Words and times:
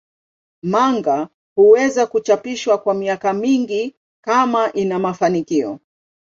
Manga 0.63 1.29
huweza 1.55 2.05
kuchapishwa 2.07 2.77
kwa 2.77 2.93
miaka 2.93 3.33
mingi 3.33 3.95
kama 4.23 4.73
ina 4.73 4.99
mafanikio. 4.99 5.79